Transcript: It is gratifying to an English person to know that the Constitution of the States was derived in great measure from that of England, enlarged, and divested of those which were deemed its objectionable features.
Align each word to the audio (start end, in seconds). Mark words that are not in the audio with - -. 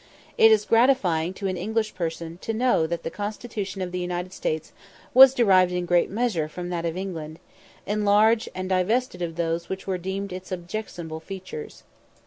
It 0.35 0.49
is 0.51 0.65
gratifying 0.65 1.31
to 1.35 1.45
an 1.47 1.57
English 1.57 1.93
person 1.93 2.39
to 2.41 2.55
know 2.55 2.87
that 2.87 3.03
the 3.03 3.11
Constitution 3.11 3.83
of 3.83 3.91
the 3.91 4.07
States 4.31 4.71
was 5.13 5.35
derived 5.35 5.71
in 5.71 5.85
great 5.85 6.09
measure 6.09 6.47
from 6.49 6.69
that 6.69 6.85
of 6.85 6.97
England, 6.97 7.37
enlarged, 7.85 8.49
and 8.55 8.67
divested 8.67 9.21
of 9.21 9.35
those 9.35 9.69
which 9.69 9.85
were 9.85 9.99
deemed 9.99 10.33
its 10.33 10.51
objectionable 10.51 11.19
features. 11.19 11.83